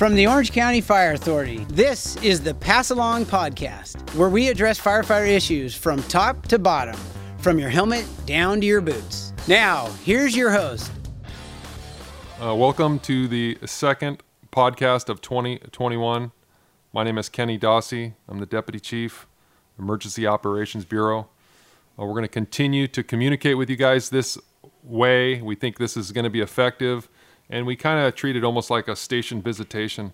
[0.00, 4.80] From the Orange County Fire Authority, this is the Pass Along Podcast, where we address
[4.80, 6.98] firefighter issues from top to bottom,
[7.36, 9.34] from your helmet down to your boots.
[9.46, 10.90] Now, here's your host.
[12.42, 16.32] Uh, welcome to the second podcast of 2021.
[16.94, 18.14] My name is Kenny Dossey.
[18.26, 19.26] I'm the Deputy Chief,
[19.78, 21.28] Emergency Operations Bureau.
[21.98, 24.38] Uh, we're going to continue to communicate with you guys this
[24.82, 25.42] way.
[25.42, 27.10] We think this is going to be effective,
[27.50, 30.12] and we kind of treat it almost like a station visitation.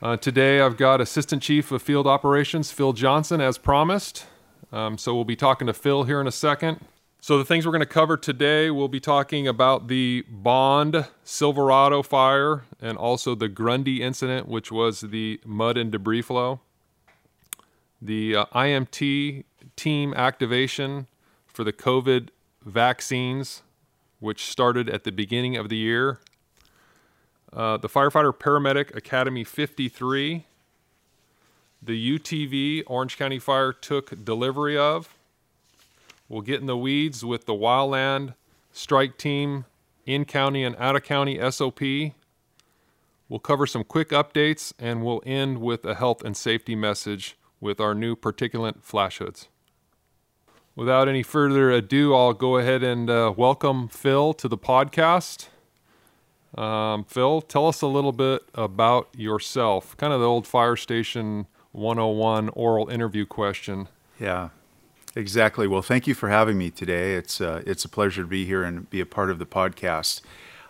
[0.00, 4.26] Uh, today, I've got Assistant Chief of Field Operations, Phil Johnson, as promised.
[4.72, 6.84] Um, so we'll be talking to Phil here in a second.
[7.20, 12.02] So, the things we're going to cover today, we'll be talking about the Bond Silverado
[12.02, 16.58] fire and also the Grundy incident, which was the mud and debris flow.
[18.00, 19.44] The uh, IMT
[19.76, 21.06] team activation
[21.46, 22.30] for the COVID
[22.64, 23.62] vaccines,
[24.22, 26.20] which started at the beginning of the year.
[27.52, 30.46] Uh, the Firefighter Paramedic Academy 53.
[31.82, 35.16] The UTV Orange County Fire took delivery of.
[36.28, 38.34] We'll get in the weeds with the Wildland
[38.70, 39.64] Strike Team
[40.06, 41.80] in county and out of county SOP.
[43.28, 47.80] We'll cover some quick updates and we'll end with a health and safety message with
[47.80, 49.48] our new particulate flash hoods.
[50.74, 55.48] Without any further ado, I'll go ahead and uh, welcome Phil to the podcast.
[56.56, 61.46] Um, Phil, tell us a little bit about yourself, kind of the old fire station
[61.72, 63.88] 101 oral interview question.
[64.18, 64.48] Yeah,
[65.14, 65.66] exactly.
[65.66, 67.16] Well, thank you for having me today.
[67.16, 70.22] It's uh, it's a pleasure to be here and be a part of the podcast.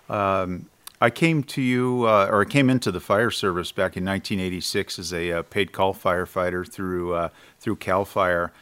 [0.08, 0.68] Um,
[1.00, 4.98] I came to you, uh, or I came into the fire service back in 1986
[4.98, 7.28] as a uh, paid call firefighter through uh,
[7.60, 8.52] through Cal Fire,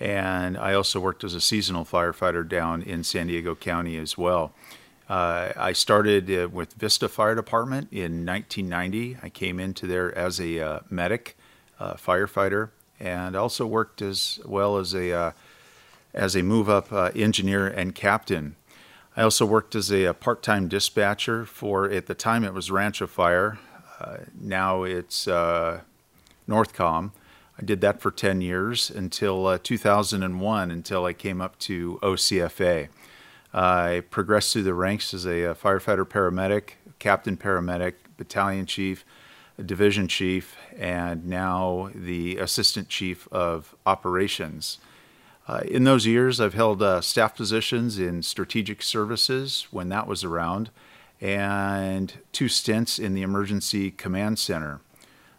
[0.00, 4.52] and I also worked as a seasonal firefighter down in San Diego County as well.
[5.08, 9.18] Uh, I started uh, with Vista Fire Department in 1990.
[9.22, 11.36] I came into there as a uh, medic
[11.80, 15.34] firefighter, and also worked as well as a
[16.12, 18.56] as a move up engineer and captain
[19.16, 22.70] I also worked as a, a part time dispatcher for, at the time, it was
[22.70, 23.58] Rancho Fire.
[23.98, 25.80] Uh, now it's uh,
[26.48, 27.10] Northcom.
[27.60, 32.88] I did that for 10 years until uh, 2001, until I came up to OCFA.
[33.52, 39.04] I progressed through the ranks as a, a firefighter paramedic, captain paramedic, battalion chief,
[39.62, 44.78] division chief, and now the assistant chief of operations.
[45.46, 50.24] Uh, in those years, I've held uh, staff positions in strategic services when that was
[50.24, 50.70] around,
[51.20, 54.80] and two stints in the emergency command center.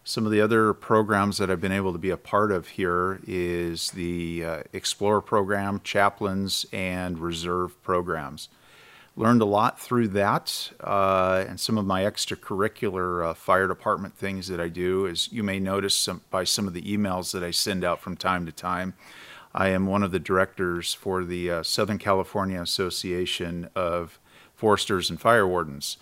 [0.03, 3.19] Some of the other programs that I've been able to be a part of here
[3.27, 8.49] is the uh, Explorer program, chaplains, and reserve programs.
[9.15, 14.47] Learned a lot through that, uh, and some of my extracurricular uh, fire department things
[14.47, 17.51] that I do, as you may notice some, by some of the emails that I
[17.51, 18.95] send out from time to time.
[19.53, 24.17] I am one of the directors for the uh, Southern California Association of
[24.55, 25.97] Foresters and Fire Wardens.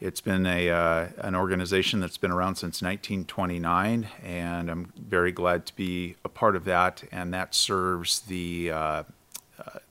[0.00, 5.66] It's been a uh, an organization that's been around since 1929, and I'm very glad
[5.66, 7.04] to be a part of that.
[7.12, 9.02] And that serves the uh, uh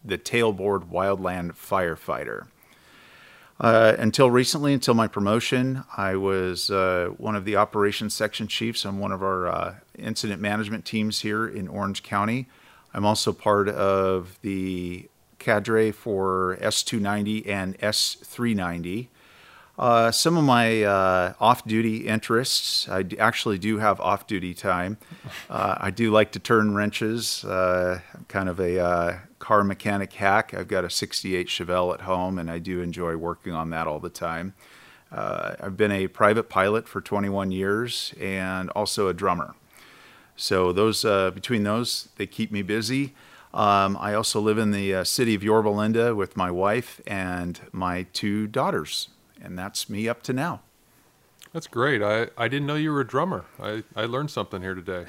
[0.04, 2.48] the tailboard wildland firefighter.
[3.60, 8.86] Uh, until recently, until my promotion, I was uh, one of the operations section chiefs
[8.86, 12.48] on one of our uh, incident management teams here in Orange County.
[12.96, 19.08] I'm also part of the cadre for S290 and S390.
[19.80, 24.98] Uh, some of my uh, off duty interests, I actually do have off duty time.
[25.50, 27.46] Uh, I do like to turn wrenches.
[27.46, 30.54] Uh, I'm kind of a uh, car mechanic hack.
[30.54, 34.00] I've got a 68 Chevelle at home, and I do enjoy working on that all
[34.00, 34.54] the time.
[35.14, 39.56] Uh, I've been a private pilot for 21 years and also a drummer.
[40.36, 43.14] So those uh, between those, they keep me busy.
[43.54, 47.60] Um, I also live in the uh, city of Yorba Linda with my wife and
[47.72, 49.08] my two daughters,
[49.42, 50.62] and that's me up to now.
[51.54, 52.04] That's great.
[52.04, 53.46] I, I didn't know you were a drummer.
[53.60, 55.06] I, I learned something here today.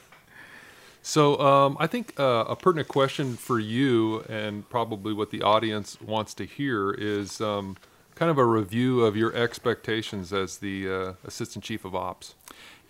[1.02, 6.00] so um, I think uh, a pertinent question for you, and probably what the audience
[6.00, 7.76] wants to hear, is um,
[8.14, 12.34] kind of a review of your expectations as the uh, assistant chief of ops.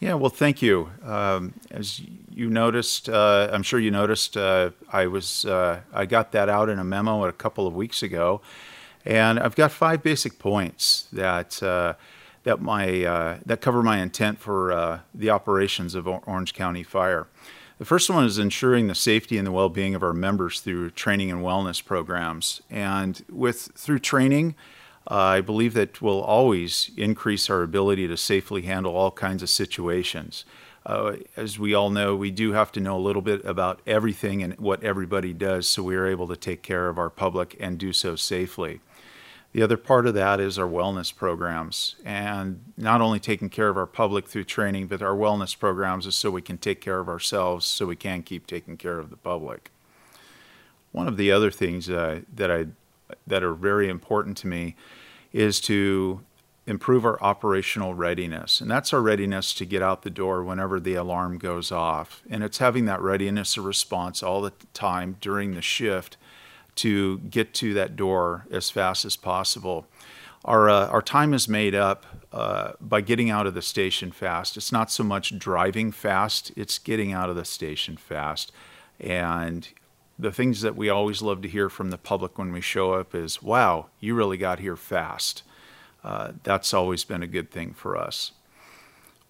[0.01, 0.91] Yeah, well, thank you.
[1.05, 2.01] Um, as
[2.35, 6.71] you noticed, uh, I'm sure you noticed, uh, I was uh, I got that out
[6.71, 8.41] in a memo a couple of weeks ago,
[9.05, 11.95] and I've got five basic points that uh,
[12.45, 17.27] that my uh, that cover my intent for uh, the operations of Orange County Fire.
[17.79, 21.31] The first one is ensuring the safety and the well-being of our members through training
[21.31, 24.55] and wellness programs, and with through training.
[25.09, 30.45] I believe that will always increase our ability to safely handle all kinds of situations.
[30.87, 34.43] Uh, as we all know, we do have to know a little bit about everything
[34.43, 37.79] and what everybody does so we are able to take care of our public and
[37.79, 38.81] do so safely.
[39.53, 43.77] The other part of that is our wellness programs, and not only taking care of
[43.77, 47.09] our public through training, but our wellness programs is so we can take care of
[47.09, 49.73] ourselves so we can keep taking care of the public.
[50.93, 52.67] One of the other things uh, that I
[53.27, 54.77] that are very important to me
[55.33, 56.21] is to
[56.67, 58.61] improve our operational readiness.
[58.61, 62.23] And that's our readiness to get out the door whenever the alarm goes off.
[62.31, 66.17] And it's having that readiness of response all the time during the shift
[66.77, 69.87] to get to that door as fast as possible.
[70.45, 74.57] Our, uh, our time is made up uh, by getting out of the station fast.
[74.57, 78.53] It's not so much driving fast, it's getting out of the station fast.
[78.99, 79.69] And
[80.19, 83.15] the things that we always love to hear from the public when we show up
[83.15, 85.43] is, wow, you really got here fast.
[86.05, 88.33] Uh, that's always been a good thing for us.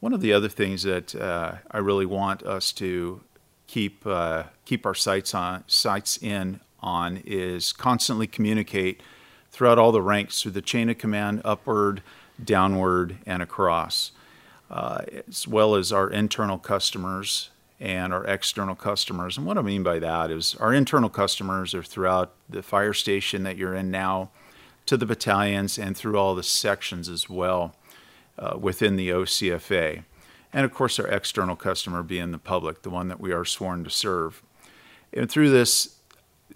[0.01, 3.21] One of the other things that uh, I really want us to
[3.67, 9.03] keep uh, keep our sights on sights in on is constantly communicate
[9.51, 12.03] throughout all the ranks through the chain of command, upward,
[12.43, 14.13] downward, and across,
[14.71, 17.51] uh, as well as our internal customers
[17.81, 19.37] and our external customers.
[19.37, 23.43] And what I mean by that is our internal customers are throughout the fire station
[23.45, 24.31] that you're in now,
[24.87, 27.75] to the battalions, and through all the sections as well
[28.39, 30.05] uh, within the OCFA.
[30.53, 33.85] And of course, our external customer being the public, the one that we are sworn
[33.85, 34.43] to serve.
[35.13, 36.00] And through this,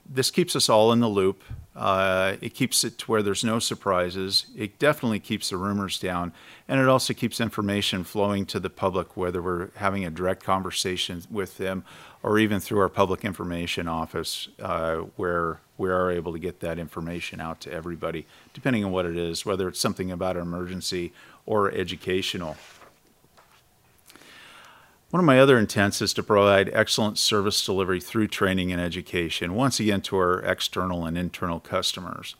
[0.08, 1.42] this keeps us all in the loop.
[1.74, 4.46] Uh, it keeps it to where there's no surprises.
[4.56, 6.32] It definitely keeps the rumors down,
[6.68, 11.22] and it also keeps information flowing to the public, whether we're having a direct conversation
[11.30, 11.84] with them
[12.22, 16.78] or even through our public information office, uh, where we are able to get that
[16.78, 18.24] information out to everybody,
[18.54, 21.12] depending on what it is, whether it's something about an emergency
[21.44, 22.56] or educational.
[25.14, 29.54] One of my other intents is to provide excellent service delivery through training and education,
[29.54, 32.34] once again to our external and internal customers.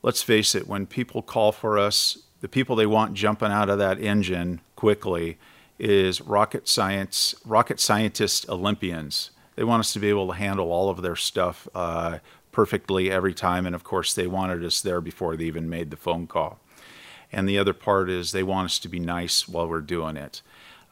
[0.00, 3.80] Let's face it, when people call for us, the people they want jumping out of
[3.80, 5.38] that engine quickly
[5.80, 9.32] is rocket science, rocket scientist Olympians.
[9.56, 12.18] They want us to be able to handle all of their stuff uh,
[12.52, 15.96] perfectly every time, and of course, they wanted us there before they even made the
[15.96, 16.60] phone call.
[17.32, 20.42] And the other part is they want us to be nice while we're doing it.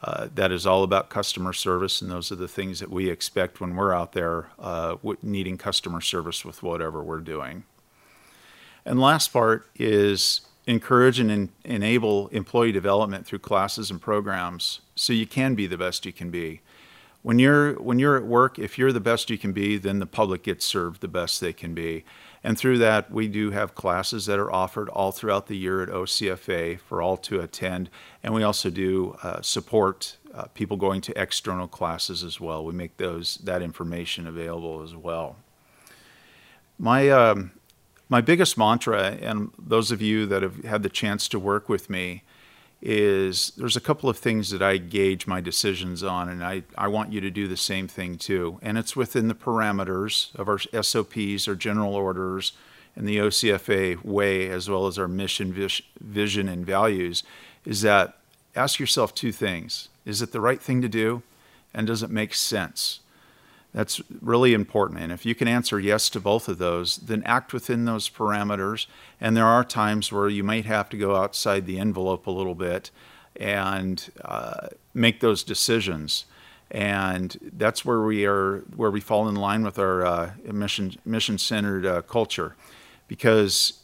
[0.01, 3.59] Uh, that is all about customer service, and those are the things that we expect
[3.59, 7.63] when we're out there uh, needing customer service with whatever we're doing.
[8.85, 15.11] And last part is encourage and en- enable employee development through classes and programs so
[15.11, 16.61] you can be the best you can be.
[17.21, 20.05] When you're when you're at work, if you're the best you can be, then the
[20.05, 22.05] public gets served the best they can be.
[22.43, 25.89] And through that, we do have classes that are offered all throughout the year at
[25.89, 27.89] OCFA for all to attend.
[28.23, 32.63] And we also do uh, support uh, people going to external classes as well.
[32.63, 35.35] We make those that information available as well.
[36.77, 37.51] My um,
[38.07, 41.89] my biggest mantra, and those of you that have had the chance to work with
[41.89, 42.23] me,
[42.81, 46.87] is there's a couple of things that I gauge my decisions on, and I, I
[46.87, 48.57] want you to do the same thing too.
[48.61, 52.53] And it's within the parameters of our SOPs, our general orders,
[52.95, 55.53] and the OCFA way, as well as our mission,
[55.99, 57.23] vision, and values,
[57.65, 58.17] is that
[58.55, 61.21] ask yourself two things Is it the right thing to do?
[61.73, 63.01] And does it make sense?
[63.73, 64.99] That's really important.
[64.99, 68.87] And if you can answer yes to both of those, then act within those parameters.
[69.21, 72.55] And there are times where you might have to go outside the envelope a little
[72.55, 72.89] bit
[73.35, 76.25] and uh, make those decisions.
[76.71, 81.37] And that's where we are, where we fall in line with our uh, mission mission
[81.37, 82.55] centered uh, culture,
[83.07, 83.79] because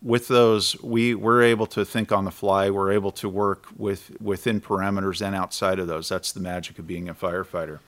[0.00, 2.70] with those we we're able to think on the fly.
[2.70, 6.08] We're able to work with within parameters and outside of those.
[6.08, 7.80] That's the magic of being a firefighter.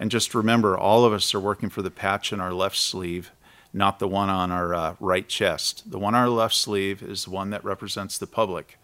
[0.00, 3.32] And just remember, all of us are working for the patch in our left sleeve,
[3.74, 5.90] not the one on our uh, right chest.
[5.90, 8.78] The one on our left sleeve is the one that represents the public.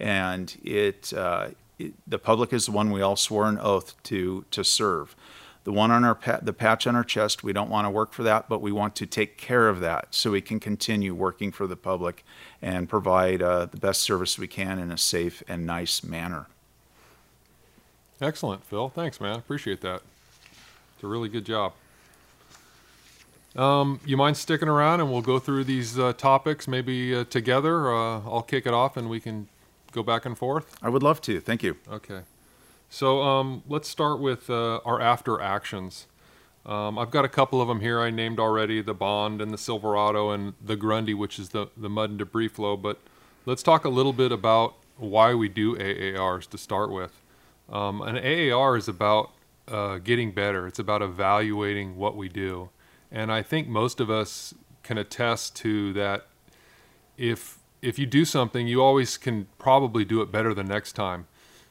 [0.00, 1.48] And it, uh,
[1.78, 5.14] it, the public is the one we all swore an oath to, to serve.
[5.64, 8.14] The one on our pa- the patch on our chest, we don't want to work
[8.14, 11.52] for that, but we want to take care of that so we can continue working
[11.52, 12.24] for the public
[12.62, 16.46] and provide uh, the best service we can in a safe and nice manner.
[18.22, 18.88] Excellent, Phil.
[18.88, 19.36] Thanks, man.
[19.36, 20.00] Appreciate that.
[21.02, 21.72] It's a really good job.
[23.56, 27.92] Um, you mind sticking around and we'll go through these uh, topics maybe uh, together?
[27.92, 29.48] Uh, I'll kick it off and we can
[29.90, 30.76] go back and forth.
[30.80, 31.40] I would love to.
[31.40, 31.76] Thank you.
[31.90, 32.20] Okay.
[32.88, 36.06] So um, let's start with uh, our after actions.
[36.64, 39.58] Um, I've got a couple of them here I named already the Bond and the
[39.58, 42.76] Silverado and the Grundy, which is the, the mud and debris flow.
[42.76, 43.00] But
[43.44, 47.20] let's talk a little bit about why we do AARs to start with.
[47.68, 49.32] Um, an AAR is about
[49.68, 50.66] uh, getting better.
[50.66, 52.70] It's about evaluating what we do,
[53.10, 56.26] and I think most of us can attest to that.
[57.16, 61.26] If if you do something, you always can probably do it better the next time.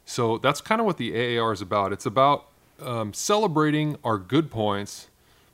[0.06, 1.94] So that's kind of what the AAR is about.
[1.94, 2.48] It's about
[2.82, 5.08] um, celebrating our good points,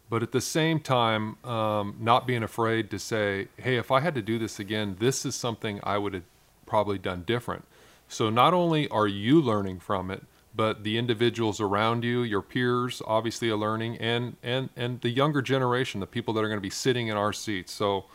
[0.10, 4.15] but at the same time, um, not being afraid to say, hey, if I had
[4.15, 6.24] to do this again, this is something I would have
[6.65, 7.65] probably done different.
[8.08, 10.24] So not only are you learning from it,
[10.58, 15.42] but the individuals around you, your peers, obviously are learning, and and and the younger
[15.42, 17.72] generation, the people that are going to be sitting in our seats.
[17.72, 18.06] So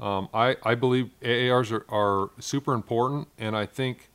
[0.00, 4.08] um, I I believe AARs are, are super important, and I think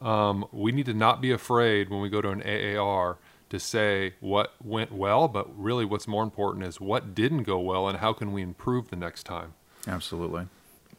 [0.00, 3.18] um, we need to not be afraid when we go to an AAR
[3.50, 7.88] to say what went well, but really what's more important is what didn't go well
[7.88, 9.54] and how can we improve the next time.
[9.86, 10.46] Absolutely.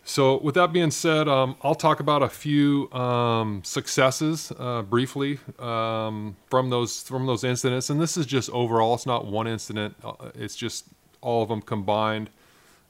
[0.09, 5.37] So, with that being said, um, I'll talk about a few um, successes uh, briefly
[5.59, 8.93] um, from those from those incidents, and this is just overall.
[8.93, 10.85] It's not one incident; uh, it's just
[11.19, 12.29] all of them combined.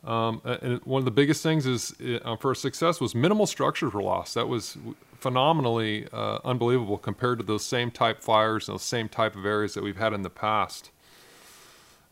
[0.04, 4.04] Um, and one of the biggest things is uh, for success was minimal structures were
[4.04, 4.36] lost.
[4.36, 4.78] That was
[5.20, 9.74] phenomenally uh, unbelievable compared to those same type fires and those same type of areas
[9.74, 10.92] that we've had in the past.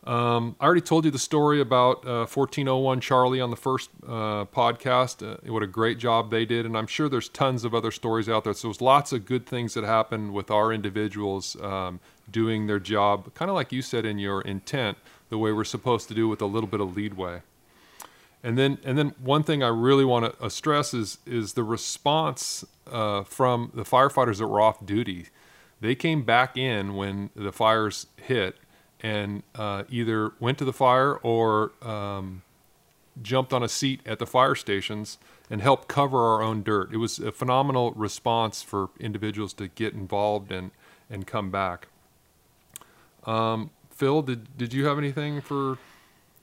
[0.06, 4.44] Um, I already told you the story about uh, 1401 Charlie on the first uh,
[4.44, 5.26] podcast.
[5.26, 8.28] Uh, what a great job they did, and I'm sure there's tons of other stories
[8.28, 8.52] out there.
[8.52, 11.98] So there's lots of good things that happen with our individuals um,
[12.30, 14.96] doing their job, kind of like you said in your intent,
[15.28, 17.42] the way we're supposed to do with a little bit of leadway.
[18.44, 21.64] And then, and then one thing I really want to uh, stress is is the
[21.64, 25.26] response uh, from the firefighters that were off duty.
[25.80, 28.56] They came back in when the fires hit
[29.02, 32.42] and uh, either went to the fire or um,
[33.22, 35.18] jumped on a seat at the fire stations
[35.50, 36.92] and helped cover our own dirt.
[36.92, 40.70] It was a phenomenal response for individuals to get involved and
[41.08, 41.86] and come back.
[43.24, 45.78] Um, Phil, did did you have anything for?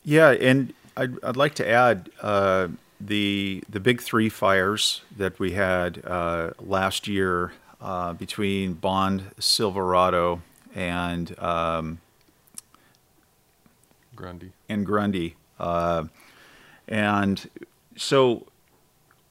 [0.03, 2.69] Yeah, and I'd, I'd like to add uh,
[2.99, 10.41] the the big three fires that we had uh, last year uh, between Bond, Silverado,
[10.73, 11.99] and um,
[14.15, 16.05] Grundy and Grundy, uh,
[16.87, 17.49] and
[17.95, 18.47] so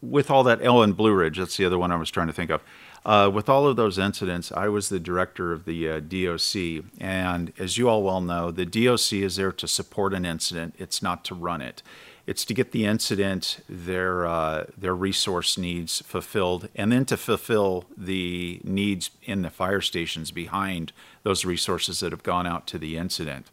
[0.03, 2.51] with all that, Ellen Blue Ridge, that's the other one I was trying to think
[2.51, 2.63] of.
[3.05, 6.85] Uh, with all of those incidents, I was the director of the uh, DOC.
[7.01, 11.03] And as you all well know, the DOC is there to support an incident, it's
[11.03, 11.83] not to run it.
[12.25, 17.87] It's to get the incident, their, uh, their resource needs fulfilled, and then to fulfill
[17.97, 20.93] the needs in the fire stations behind
[21.25, 23.47] those resources that have gone out to the incident.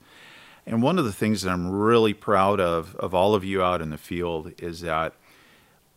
[0.69, 3.81] And one of the things that I'm really proud of, of all of you out
[3.81, 5.15] in the field, is that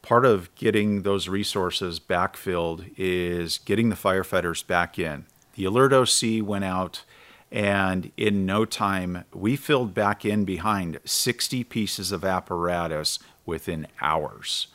[0.00, 5.26] part of getting those resources backfilled is getting the firefighters back in.
[5.57, 7.05] The Alert OC went out,
[7.50, 14.69] and in no time, we filled back in behind 60 pieces of apparatus within hours.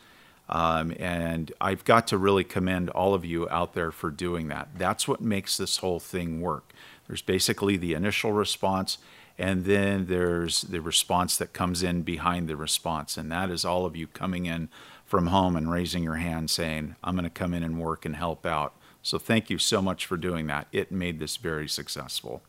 [0.48, 4.70] Um, and I've got to really commend all of you out there for doing that.
[4.78, 6.72] That's what makes this whole thing work.
[7.08, 9.00] There's basically the initial response,
[9.38, 13.18] and then there's the response that comes in behind the response.
[13.18, 14.70] And that is all of you coming in
[15.06, 18.16] from home and raising your hand saying, I'm going to come in and work and
[18.16, 18.74] help out.
[19.04, 20.68] So thank you so much for doing that.
[20.72, 22.42] It made this very successful.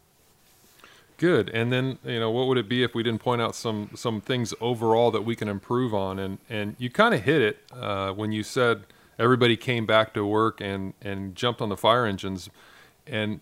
[1.18, 1.50] Good.
[1.50, 4.20] And then, you know, what would it be if we didn't point out some some
[4.20, 6.18] things overall that we can improve on?
[6.18, 8.84] And and you kind of hit it uh, when you said
[9.18, 12.48] everybody came back to work and and jumped on the fire engines,
[13.04, 13.40] and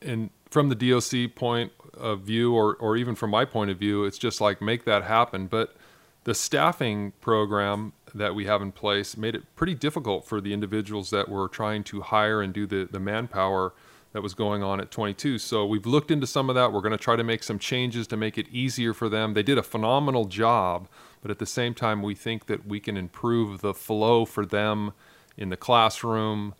[0.00, 4.04] and from the DOC point of view, or or even from my point of view,
[4.04, 5.46] it's just like make that happen.
[5.46, 5.76] But
[6.24, 11.10] the staffing program that we have in place made it pretty difficult for the individuals
[11.10, 13.72] that were trying to hire and do the, the manpower
[14.12, 15.38] that was going on at 22.
[15.38, 16.72] So we've looked into some of that.
[16.72, 19.34] We're going to try to make some changes to make it easier for them.
[19.34, 20.88] They did a phenomenal job,
[21.20, 24.92] but at the same time, we think that we can improve the flow for them
[25.36, 26.54] in the classroom,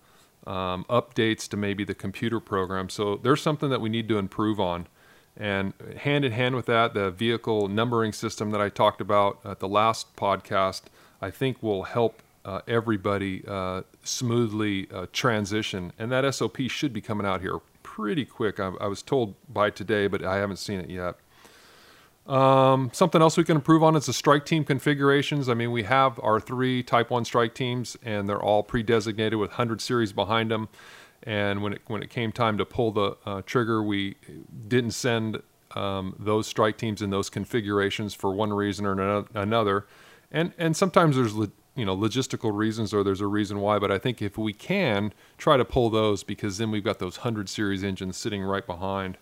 [0.47, 2.89] um, updates to maybe the computer program.
[2.89, 4.87] So there's something that we need to improve on.
[5.39, 9.61] And hand in hand with that, the vehicle numbering system that I talked about at
[9.61, 10.83] the last podcast,
[11.23, 15.93] I think will help uh, everybody uh, smoothly uh, transition.
[15.97, 18.59] And that SOP should be coming out here pretty quick.
[18.59, 21.17] I, I was told by today, but I haven't seen it yet.
[22.29, 25.49] Um, something else we can improve on is the strike team configurations.
[25.49, 29.39] I mean, we have our three Type 1 strike teams, and they're all pre designated
[29.39, 30.69] with 100 series behind them.
[31.29, 34.17] And when it when it came time to pull the uh, trigger, we
[34.67, 35.43] didn't send
[35.73, 39.87] um, those strike teams in those configurations for one reason or another.
[40.33, 43.79] And and sometimes there's you know logistical reasons or there's a reason why.
[43.79, 47.19] But I think if we can try to pull those because then we've got those
[47.19, 49.19] hundred series engines sitting right behind.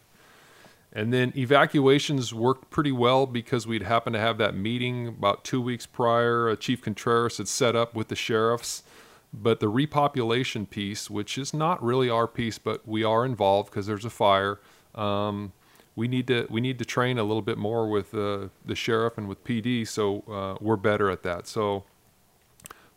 [0.93, 5.61] And then evacuations worked pretty well because we'd happened to have that meeting about two
[5.61, 6.49] weeks prior.
[6.49, 8.85] Uh, Chief Contreras had set up with the sheriffs.
[9.39, 13.87] But the repopulation piece, which is not really our piece, but we are involved because
[13.87, 14.61] there's a fire.
[14.95, 15.53] Um,
[15.95, 19.19] we need to we need to train a little bit more with uh, the sheriff
[19.19, 21.47] and with PD, so uh, we're better at that.
[21.47, 21.85] So,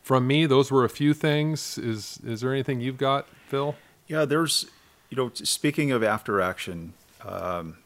[0.01, 1.77] from me, those were a few things.
[1.77, 3.75] Is is there anything you've got, Phil?
[4.07, 4.65] Yeah, there's,
[5.09, 6.93] you know, speaking of after action,
[7.23, 7.77] um,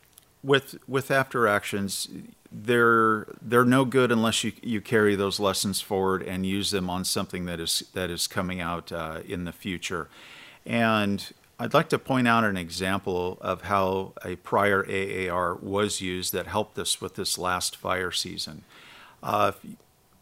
[0.44, 2.10] with with after actions,
[2.52, 7.06] they're they're no good unless you you carry those lessons forward and use them on
[7.06, 10.10] something that is that is coming out uh, in the future.
[10.66, 16.34] And I'd like to point out an example of how a prior AAR was used
[16.34, 18.64] that helped us with this last fire season.
[19.22, 19.54] Uh,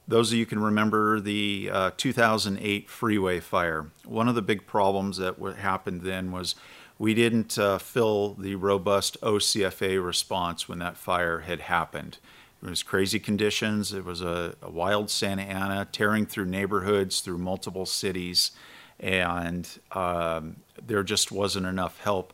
[0.07, 3.87] those of you can remember the uh, 2008 freeway fire.
[4.05, 6.55] One of the big problems that happened then was
[7.01, 12.19] we didn't uh, fill the robust OCFA response when that fire had happened.
[12.61, 13.91] It was crazy conditions.
[13.91, 18.51] It was a, a wild Santa Ana tearing through neighborhoods, through multiple cities,
[18.99, 22.33] and um, there just wasn't enough help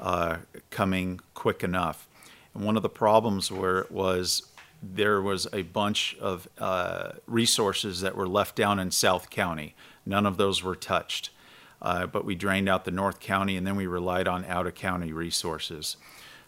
[0.00, 0.38] uh,
[0.70, 2.08] coming quick enough.
[2.56, 4.42] And one of the problems was
[4.82, 9.76] there was a bunch of uh, resources that were left down in South County.
[10.04, 11.30] None of those were touched
[11.80, 14.74] uh, but we drained out the North County and then we relied on out of
[14.74, 15.96] county resources.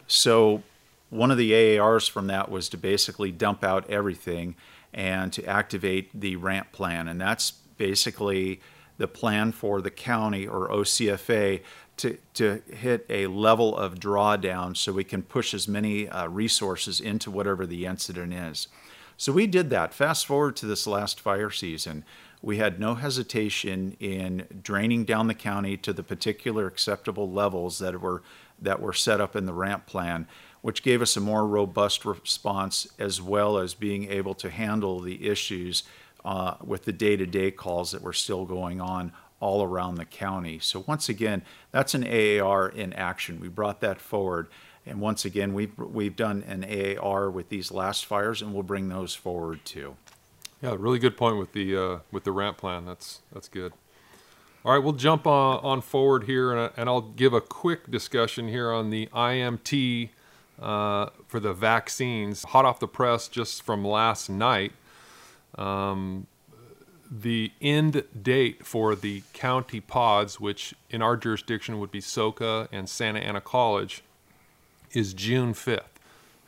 [0.06, 0.62] So
[1.10, 4.56] one of the AARs from that was to basically dump out everything
[4.92, 7.08] and to activate the ramp plan.
[7.08, 8.60] And that's basically
[8.98, 11.62] the plan for the county or OCFA
[11.96, 17.00] to, to hit a level of drawdown so we can push as many uh, resources
[17.00, 18.68] into whatever the incident is.
[19.16, 19.92] So we did that.
[19.92, 22.04] Fast forward to this last fire season
[22.42, 28.00] we had no hesitation in draining down the county to the particular acceptable levels that
[28.00, 28.22] were
[28.62, 30.26] that were set up in the ramp plan,
[30.60, 35.28] which gave us a more robust response as well as being able to handle the
[35.28, 35.82] issues
[36.24, 40.58] uh, with the day-to-day calls that were still going on all around the county.
[40.58, 43.40] So once again, that's an AAR in action.
[43.40, 44.48] We brought that forward.
[44.84, 48.88] And once again, we've, we've done an AAR with these last fires, and we'll bring
[48.88, 49.96] those forward too.
[50.62, 52.84] Yeah, really good point with the uh, with the ramp plan.
[52.84, 53.72] That's that's good.
[54.62, 58.46] All right, we'll jump on, on forward here, and, and I'll give a quick discussion
[58.46, 60.10] here on the IMT
[60.60, 62.44] uh, for the vaccines.
[62.44, 64.72] Hot off the press, just from last night,
[65.54, 66.26] um,
[67.10, 72.86] the end date for the county pods, which in our jurisdiction would be Soka and
[72.86, 74.02] Santa Ana College,
[74.92, 75.99] is June 5th.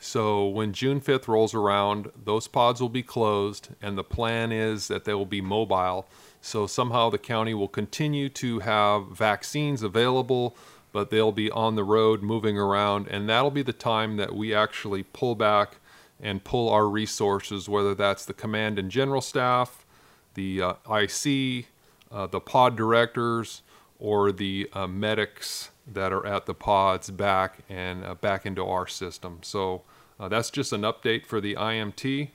[0.03, 4.89] So when June 5th rolls around, those pods will be closed, and the plan is
[4.89, 6.09] that they will be mobile.
[6.41, 10.57] So somehow the county will continue to have vaccines available,
[10.91, 14.53] but they'll be on the road moving around, and that'll be the time that we
[14.53, 15.77] actually pull back
[16.19, 19.85] and pull our resources, whether that's the command and general staff,
[20.33, 21.67] the uh, IC,
[22.11, 23.61] uh, the pod directors,
[23.99, 28.85] or the uh, medics that are at the pods back and uh, back into our
[28.85, 29.39] system.
[29.43, 29.83] So
[30.19, 32.29] uh, that's just an update for the IMT.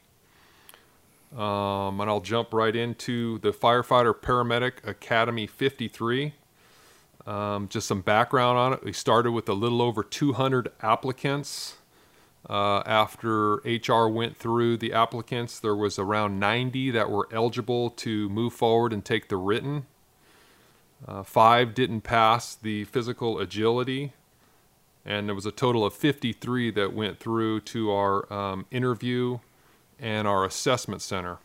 [1.37, 6.33] Um, and I'll jump right into the Firefighter Paramedic Academy 53.
[7.27, 8.85] Um, just some background on it.
[8.85, 11.77] We started with a little over 200 applicants.
[12.49, 18.29] Uh, after HR went through the applicants, there was around 90 that were eligible to
[18.31, 19.87] move forward and take the written.
[21.07, 24.15] Uh, five didn't pass the physical agility
[25.09, 29.39] and there was a total of 53 that went through to our um, interview
[29.99, 31.39] and our assessment center.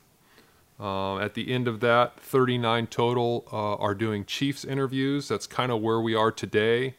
[0.77, 5.29] Uh, at the end of that, 39 total uh, are doing chiefs interviews.
[5.29, 6.95] That's kind of where we are today.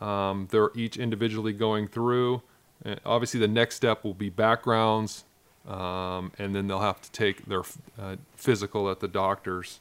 [0.00, 2.42] Um, they're each individually going through.
[2.84, 5.24] And obviously, the next step will be backgrounds,
[5.66, 7.62] um, and then they'll have to take their
[7.98, 9.80] uh, physical at the doctor's.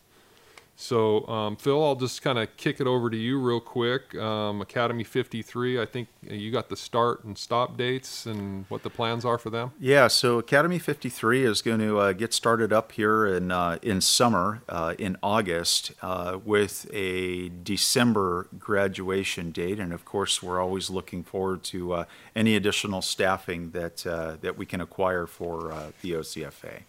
[0.75, 4.15] So, um, Phil, I'll just kind of kick it over to you real quick.
[4.15, 8.89] Um, Academy 53, I think you got the start and stop dates and what the
[8.89, 9.71] plans are for them.
[9.79, 14.01] Yeah, so Academy 53 is going to uh, get started up here in uh, in
[14.01, 20.89] summer uh, in August uh, with a December graduation date, and of course, we're always
[20.89, 22.05] looking forward to uh,
[22.35, 26.81] any additional staffing that uh, that we can acquire for the OCFA.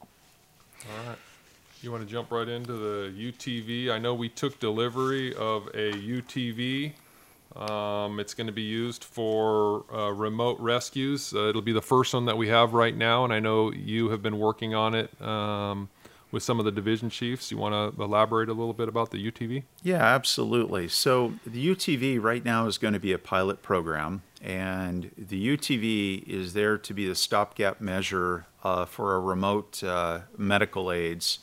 [0.00, 1.18] All right.
[1.80, 3.90] You want to jump right into the UTV?
[3.90, 6.92] I know we took delivery of a UTV.
[7.54, 11.32] Um, it's going to be used for uh, remote rescues.
[11.32, 14.10] Uh, it'll be the first one that we have right now, and I know you
[14.10, 15.88] have been working on it um,
[16.32, 17.52] with some of the division chiefs.
[17.52, 19.62] You want to elaborate a little bit about the UTV?
[19.84, 20.88] Yeah, absolutely.
[20.88, 26.26] So the UTV right now is going to be a pilot program, and the UTV
[26.26, 31.38] is there to be the stopgap measure uh, for a remote uh, medical aids.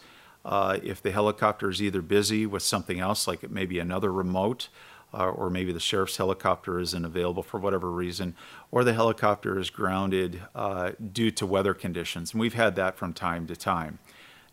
[0.45, 4.13] Uh, if the helicopter is either busy with something else, like it may be another
[4.13, 4.69] remote,
[5.11, 8.35] uh, or maybe the sheriff's helicopter isn't available for whatever reason,
[8.69, 12.31] or the helicopter is grounded uh, due to weather conditions.
[12.31, 13.97] And we've had that from time to time.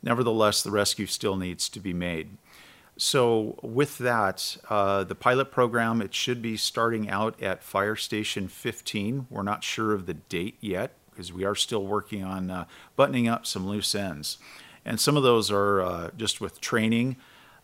[0.03, 2.39] Nevertheless, the rescue still needs to be made.
[2.97, 8.49] So, with that, uh, the pilot program, it should be starting out at Fire Station
[8.49, 9.27] 15.
[9.31, 13.29] We're not sure of the date yet because we are still working on uh, buttoning
[13.29, 14.39] up some loose ends.
[14.85, 17.17] And some of those are uh, just with training.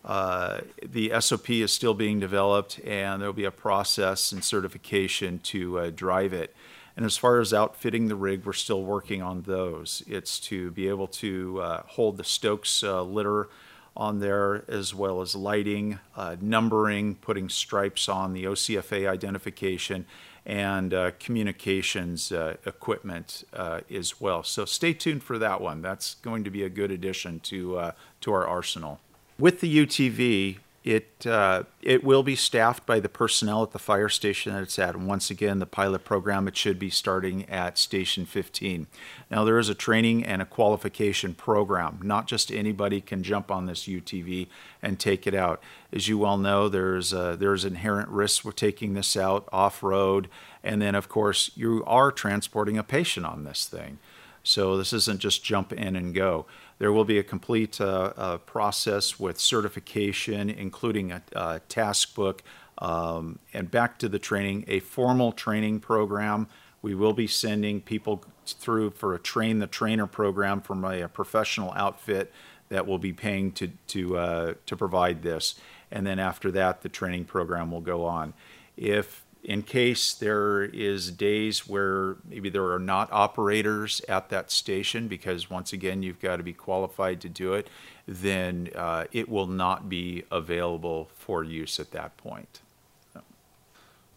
[0.04, 5.38] Uh, the SOP is still being developed, and there will be a process and certification
[5.40, 6.54] to uh, drive it.
[6.96, 10.02] And as far as outfitting the rig, we're still working on those.
[10.08, 13.48] It's to be able to uh, hold the Stokes uh, litter
[13.96, 20.06] on there, as well as lighting, uh, numbering, putting stripes on the OCFA identification,
[20.48, 24.42] and uh, communications uh, equipment uh, as well.
[24.42, 25.82] So stay tuned for that one.
[25.82, 28.98] That's going to be a good addition to to our arsenal.
[29.38, 30.58] With the UTV,
[30.88, 34.78] it uh, it will be staffed by the personnel at the fire station that it's
[34.78, 34.94] at.
[34.94, 38.86] And once again, the pilot program it should be starting at Station 15.
[39.30, 42.00] Now there is a training and a qualification program.
[42.02, 44.46] Not just anybody can jump on this UTV
[44.80, 45.62] and take it out.
[45.92, 50.30] As you well know, there's there's inherent risks with taking this out off road,
[50.64, 53.98] and then of course you are transporting a patient on this thing.
[54.42, 56.46] So this isn't just jump in and go.
[56.78, 62.42] There will be a complete uh, uh, process with certification, including a, a task book,
[62.78, 66.46] um, and back to the training, a formal training program.
[66.80, 71.08] We will be sending people through for a train the trainer program from a, a
[71.08, 72.32] professional outfit
[72.68, 75.56] that will be paying to to uh, to provide this,
[75.90, 78.34] and then after that, the training program will go on.
[78.76, 85.08] If in case there is days where maybe there are not operators at that station
[85.08, 87.68] because once again you've got to be qualified to do it
[88.06, 92.60] then uh, it will not be available for use at that point.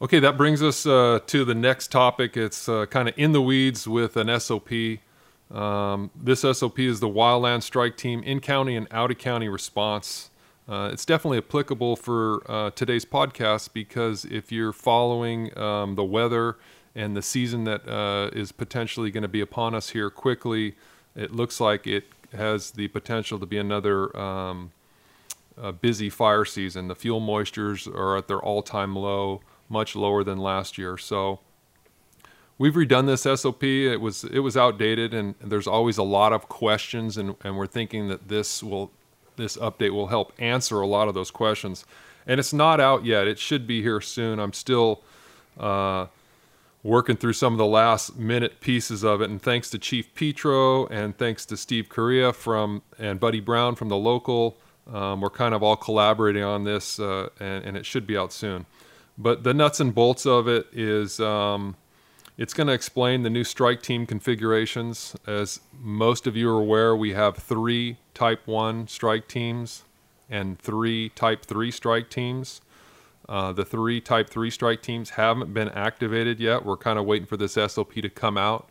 [0.01, 2.35] Okay that brings us uh, to the next topic.
[2.35, 4.71] It's uh, kind of in the weeds with an sop
[5.51, 10.30] um, this sop is the wildland strike team in county and out of county response
[10.69, 16.57] uh, it's definitely applicable for uh, today's podcast because if you're following um, the weather
[16.95, 20.75] and the season that uh, is potentially going to be upon us here quickly,
[21.15, 24.71] it looks like it has the potential to be another um,
[25.81, 26.87] busy fire season.
[26.87, 30.97] The fuel moistures are at their all time low, much lower than last year.
[30.97, 31.39] So
[32.57, 33.63] we've redone this SOP.
[33.63, 37.67] It was it was outdated, and there's always a lot of questions, and, and we're
[37.67, 38.91] thinking that this will
[39.35, 41.85] this update will help answer a lot of those questions.
[42.27, 43.27] And it's not out yet.
[43.27, 44.39] It should be here soon.
[44.39, 45.03] I'm still
[45.59, 46.07] uh,
[46.83, 49.29] working through some of the last minute pieces of it.
[49.29, 53.89] And thanks to Chief Petro and thanks to Steve Correa from and Buddy Brown from
[53.89, 54.57] the local,
[54.91, 58.33] um, we're kind of all collaborating on this, uh, and, and, it should be out
[58.33, 58.65] soon.
[59.17, 61.75] But the nuts and bolts of it is um,
[62.41, 65.15] it's going to explain the new strike team configurations.
[65.27, 69.83] As most of you are aware, we have three Type 1 strike teams
[70.27, 72.61] and three Type 3 strike teams.
[73.29, 76.65] Uh, the three Type 3 strike teams haven't been activated yet.
[76.65, 78.67] We're kind of waiting for this SOP to come out.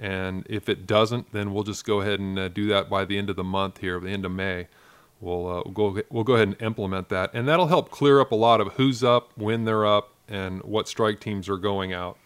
[0.00, 3.18] And if it doesn't, then we'll just go ahead and uh, do that by the
[3.18, 4.68] end of the month here, the end of May.
[5.20, 7.34] We'll, uh, we'll, go, we'll go ahead and implement that.
[7.34, 10.88] And that'll help clear up a lot of who's up, when they're up, and what
[10.88, 12.16] strike teams are going out.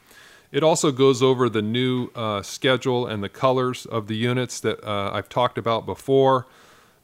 [0.57, 4.83] It also goes over the new uh, schedule and the colors of the units that
[4.83, 6.47] uh, I've talked about before.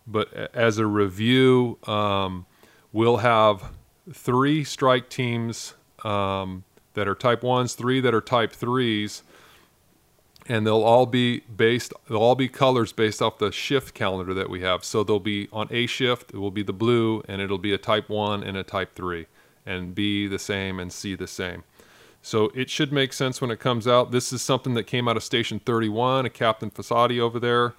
[0.06, 2.46] But as a review, um,
[2.94, 3.72] we'll have
[4.10, 9.20] three strike teams um, that are type 1s, three that are type 3s,
[10.48, 14.48] and they'll all be based they'll all be colors based off the shift calendar that
[14.48, 17.58] we have so they'll be on a shift it will be the blue and it'll
[17.58, 19.26] be a type 1 and a type 3
[19.64, 21.62] and b the same and c the same
[22.22, 24.12] so it should make sense when it comes out.
[24.12, 26.24] This is something that came out of Station 31.
[26.24, 27.74] A Captain Fasadi over there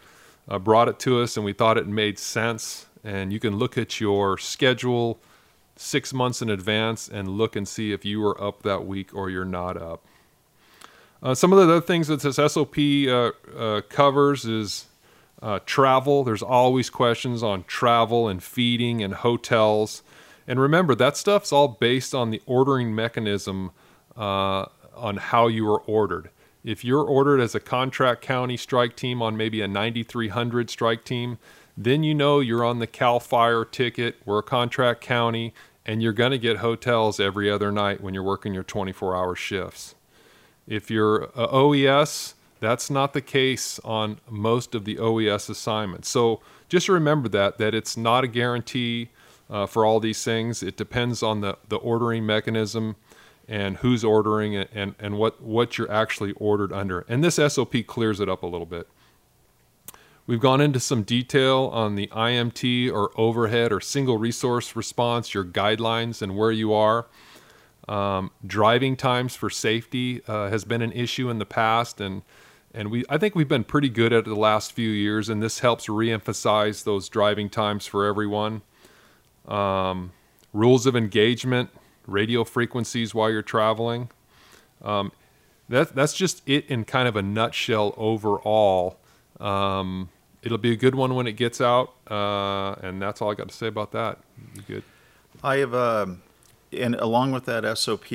[0.50, 2.88] uh, brought it to us, and we thought it made sense.
[3.06, 5.18] And you can look at your schedule
[5.78, 9.30] six months in advance and look and see if you are up that week or
[9.30, 10.06] you're not up.
[11.22, 14.88] Uh, some of the other things that this SOP uh, uh, covers is
[15.42, 16.26] uh, travel.
[16.26, 20.04] There's always questions on travel and feeding and hotels.
[20.46, 23.72] And remember, that stuff's all based on the ordering mechanism
[24.18, 26.30] uh, on how you are ordered.
[26.64, 31.38] If you're ordered as a contract county strike team on maybe a 9300 strike team,
[31.76, 34.16] then you know you're on the CAL FIRE ticket.
[34.26, 35.54] We're a contract county,
[35.86, 39.36] and you're going to get hotels every other night when you're working your 24 hour
[39.36, 39.96] shifts.
[40.68, 46.08] If you're a OES, that's not the case on most of the OES assignments.
[46.08, 49.10] So just remember that that it's not a guarantee
[49.50, 50.64] uh, for all these things.
[50.64, 52.96] It depends on the, the ordering mechanism
[53.48, 57.02] and who's ordering it and, and what, what you're actually ordered under.
[57.08, 58.88] And this SOP clears it up a little bit.
[60.26, 65.44] We've gone into some detail on the IMT or overhead or single resource response, your
[65.44, 67.08] guidelines, and where you are.
[67.90, 72.22] Um, driving times for safety uh, has been an issue in the past, and
[72.74, 75.44] and we I think we've been pretty good at it the last few years, and
[75.44, 78.62] this helps reemphasize those driving times for everyone.
[79.46, 80.14] Um,
[80.54, 81.72] rules of engagement,
[82.08, 84.10] radio frequencies while you're traveling.
[84.82, 85.12] Um,
[85.70, 88.98] that that's just it in kind of a nutshell overall.
[89.40, 90.10] Um,
[90.42, 93.50] it'll be a good one when it gets out, uh, and that's all I got
[93.50, 94.20] to say about that.
[94.68, 94.84] good.
[95.44, 96.22] I have, um,
[96.72, 98.06] and along with that SOP,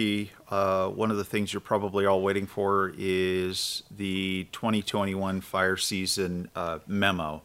[0.50, 6.50] uh, one of the things you're probably all waiting for is the 2021 fire season
[6.54, 7.42] uh, memo.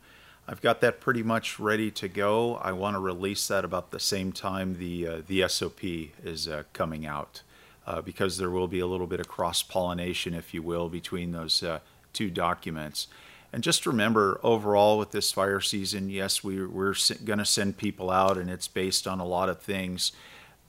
[0.47, 2.56] I've got that pretty much ready to go.
[2.56, 5.84] I want to release that about the same time the uh, the SOP
[6.23, 7.41] is uh, coming out,
[7.88, 11.32] uh, because there will be a little bit of cross pollination, if you will, between
[11.32, 11.63] those
[12.12, 13.08] two documents.
[13.53, 18.10] And just remember, overall, with this fire season, yes, we, we're going to send people
[18.10, 20.12] out, and it's based on a lot of things.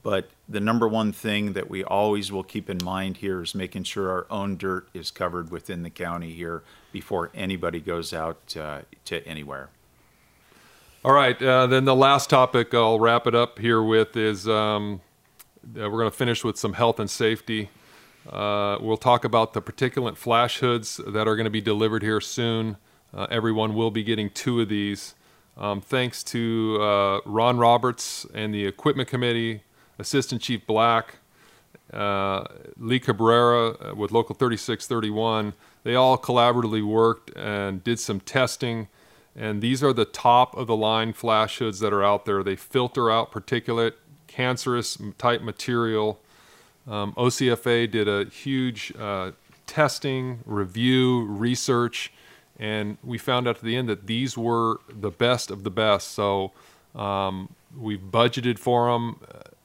[0.05, 3.85] But the number one thing that we always will keep in mind here is making
[3.85, 6.62] sure our own dirt is covered within the county here
[6.93, 9.71] before anybody goes out uh, to anywhere.
[11.05, 11.40] All right.
[11.43, 15.01] Uh, then the last topic I'll wrap it up here with is um,
[15.64, 17.71] uh, we're going to finish with some health and safety.
[18.29, 22.21] Uh, we'll talk about the particulate flash hoods that are going to be delivered here
[22.21, 22.77] soon.
[23.12, 25.14] Uh, everyone will be getting two of these.
[25.57, 29.62] Um, thanks to uh, Ron Roberts and the Equipment Committee,
[29.98, 31.16] Assistant Chief Black,
[31.92, 32.44] uh,
[32.76, 35.54] Lee Cabrera uh, with Local 3631.
[35.83, 38.88] They all collaboratively worked and did some testing.
[39.37, 42.42] And these are the top of the line flash hoods that are out there.
[42.42, 43.94] They filter out particulate,
[44.26, 46.20] cancerous type material
[46.87, 49.33] um, OCFA did a huge uh,
[49.66, 52.12] testing, review, research,
[52.59, 56.12] and we found out at the end that these were the best of the best.
[56.12, 56.52] So
[56.94, 59.18] um, we've budgeted for them.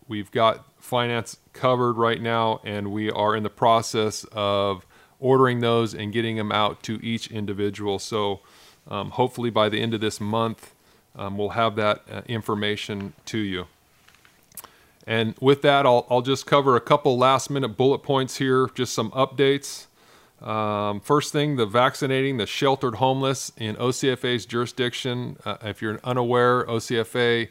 [0.10, 4.86] We've got finance covered right now, and we are in the process of
[5.20, 8.00] ordering those and getting them out to each individual.
[8.00, 8.40] So
[8.88, 10.74] um, hopefully by the end of this month,
[11.16, 13.68] um, we'll have that uh, information to you.
[15.06, 18.94] And with that, I'll, I'll just cover a couple last minute bullet points here, just
[18.94, 19.86] some updates.
[20.42, 25.38] Um, first thing, the vaccinating the sheltered homeless in OCFA's jurisdiction.
[25.46, 27.50] Uh, if you're unaware, OCFA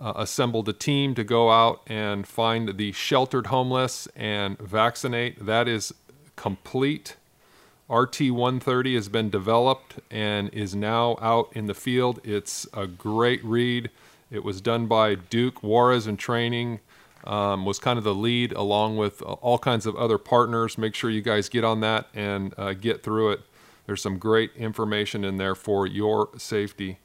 [0.00, 5.44] uh, assembled a team to go out and find the sheltered homeless and vaccinate.
[5.44, 5.94] That is
[6.36, 7.16] complete.
[7.88, 12.20] RT 130 has been developed and is now out in the field.
[12.24, 13.90] It's a great read.
[14.30, 16.80] It was done by Duke Juarez in training
[17.24, 20.76] um, was kind of the lead along with uh, all kinds of other partners.
[20.76, 23.40] Make sure you guys get on that and uh, get through it.
[23.86, 26.98] There's some great information in there for your safety.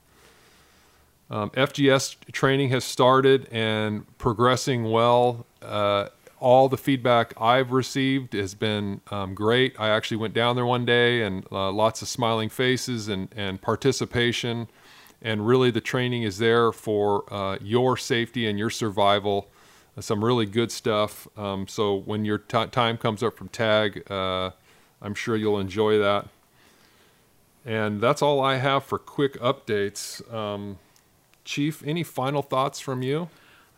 [1.30, 5.46] Um, FGS training has started and progressing well.
[5.62, 6.08] Uh,
[6.40, 9.76] all the feedback I've received has been um, great.
[9.80, 13.62] I actually went down there one day and uh, lots of smiling faces and, and
[13.62, 14.68] participation.
[15.22, 19.50] And really, the training is there for uh, your safety and your survival
[20.00, 21.28] some really good stuff.
[21.38, 24.52] Um, so when your t- time comes up from tag, uh,
[25.02, 26.28] I'm sure you'll enjoy that.
[27.66, 30.22] And that's all I have for quick updates.
[30.34, 30.78] Um,
[31.48, 33.30] Chief, any final thoughts from you?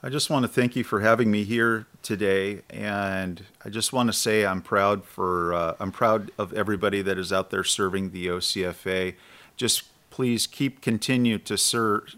[0.02, 4.10] I just want to thank you for having me here today, and I just want
[4.10, 8.10] to say I'm proud for uh, I'm proud of everybody that is out there serving
[8.10, 9.14] the OCFA.
[9.56, 12.16] Just please keep continue to serve.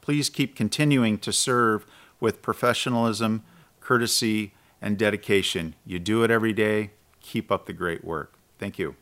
[0.00, 1.84] Please keep continuing to serve
[2.18, 3.42] with professionalism,
[3.80, 5.74] courtesy, and dedication.
[5.84, 6.92] You do it every day.
[7.20, 8.32] Keep up the great work.
[8.58, 8.94] Thank you.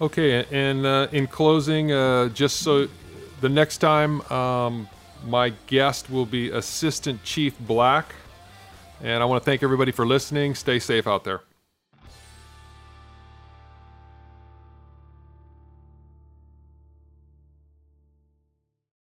[0.00, 2.88] Okay, and uh, in closing, uh, just so
[3.40, 4.88] the next time, um,
[5.26, 8.14] my guest will be Assistant Chief Black.
[9.02, 10.54] And I want to thank everybody for listening.
[10.54, 11.40] Stay safe out there.